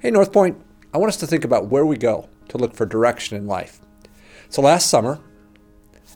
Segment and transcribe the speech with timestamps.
[0.00, 0.56] Hey, North Point,
[0.94, 3.80] I want us to think about where we go to look for direction in life.
[4.48, 5.18] So last summer,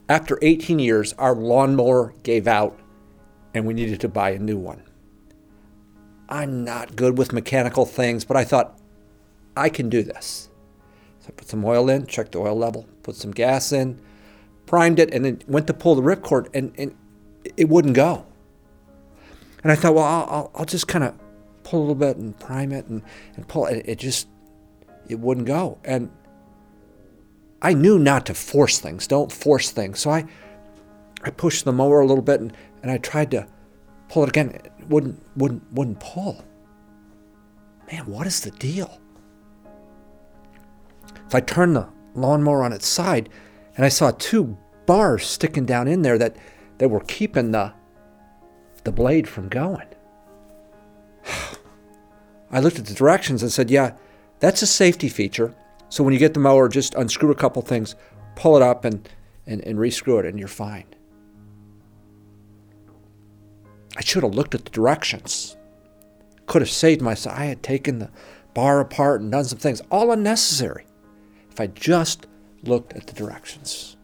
[0.07, 2.79] after 18 years, our lawnmower gave out
[3.53, 4.83] and we needed to buy a new one.
[6.29, 8.79] I'm not good with mechanical things, but I thought
[9.57, 10.49] I can do this.
[11.19, 13.99] So I put some oil in, checked the oil level, put some gas in,
[14.65, 16.95] primed it, and then went to pull the ripcord, and, and
[17.57, 18.25] it wouldn't go.
[19.61, 21.15] And I thought, well, I'll, I'll just kind of
[21.63, 23.01] pull a little bit and prime it and,
[23.35, 23.83] and pull it.
[23.85, 24.27] It just,
[25.07, 25.79] it wouldn't go.
[25.83, 26.11] And
[27.61, 29.07] I knew not to force things.
[29.07, 29.99] Don't force things.
[29.99, 30.25] So I,
[31.23, 33.47] I pushed the mower a little bit and, and I tried to
[34.09, 34.49] pull it again.
[34.49, 36.43] It wouldn't, wouldn't, wouldn't pull.
[37.91, 38.99] Man, what is the deal?
[41.27, 43.29] If I turned the lawnmower on its side
[43.75, 46.35] and I saw two bars sticking down in there that,
[46.77, 47.73] that were keeping the,
[48.83, 49.87] the blade from going.
[52.53, 53.95] I looked at the directions and said, Yeah,
[54.39, 55.53] that's a safety feature.
[55.89, 57.95] So when you get the mower, just unscrew a couple things,
[58.35, 59.09] pull it up, and,
[59.45, 60.85] and, and rescrew it, and you're fine.
[63.97, 65.57] I should have looked at the directions.
[66.45, 67.37] Could have saved myself.
[67.37, 68.09] I had taken the
[68.53, 70.85] bar apart and done some things, all unnecessary,
[71.51, 72.27] if I just
[72.63, 73.97] looked at the directions.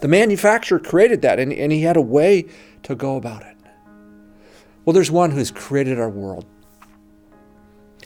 [0.00, 2.46] The manufacturer created that, and, and he had a way
[2.84, 3.56] to go about it.
[4.84, 6.46] Well, there's one who's created our world,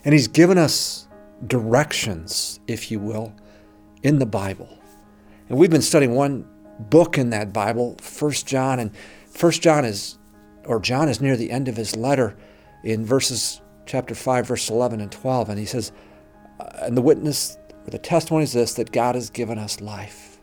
[0.05, 1.09] and he's given us
[1.47, 3.33] directions, if you will,
[4.03, 4.79] in the Bible.
[5.49, 8.95] And we've been studying one book in that Bible, First John, and
[9.31, 10.19] First John is,
[10.65, 12.37] or John is near the end of his letter
[12.85, 15.93] in verses chapter 5, verse 11 and 12, and he says,
[16.61, 20.39] uh, and the witness, or the testimony is this, that God has given us life.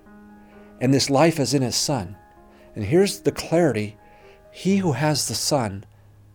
[0.82, 2.18] And this life is in his Son.
[2.76, 3.98] And here's the clarity
[4.52, 5.86] He who has the Son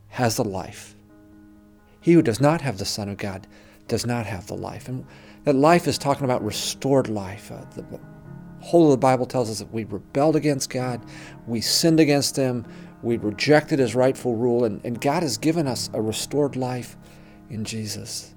[0.08, 0.94] has the life.
[2.00, 3.46] He who does not have the Son of God
[3.88, 4.88] does not have the life.
[4.88, 5.04] And
[5.44, 7.50] that life is talking about restored life.
[7.50, 8.00] Uh, the
[8.60, 11.04] whole of the Bible tells us that we rebelled against God,
[11.46, 12.66] we sinned against Him,
[13.02, 16.96] we rejected His rightful rule, and, and God has given us a restored life
[17.48, 18.34] in Jesus.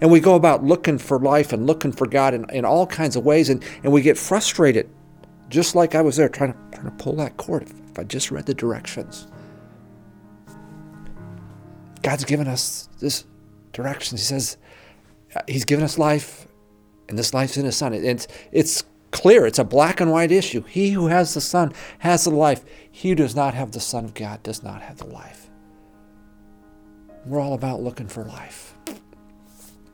[0.00, 3.16] And we go about looking for life and looking for God in, in all kinds
[3.16, 4.88] of ways, and, and we get frustrated,
[5.48, 8.04] just like I was there trying to, trying to pull that cord if, if I
[8.04, 9.28] just read the directions.
[12.06, 13.24] God's given us this
[13.72, 14.16] direction.
[14.16, 14.58] He says
[15.34, 16.46] uh, He's given us life,
[17.08, 17.92] and this life's in His Son.
[17.92, 19.44] It's, it's clear.
[19.44, 20.62] It's a black and white issue.
[20.68, 22.64] He who has the Son has the life.
[22.92, 25.50] He who does not have the Son of God does not have the life.
[27.24, 28.74] We're all about looking for life.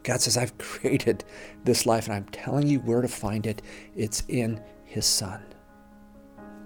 [0.03, 1.25] God says, I've created
[1.65, 3.62] this life, and I'm telling you where to find it.
[3.97, 5.43] It's in His Son.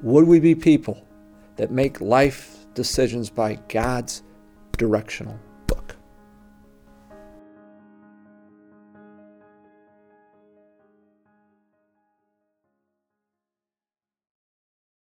[0.02, 1.06] Would we be people
[1.54, 4.24] that make life decisions by God's
[4.76, 5.38] directional